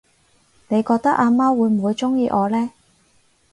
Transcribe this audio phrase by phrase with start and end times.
[0.67, 2.71] 你覺得阿媽會唔會鍾意我呢？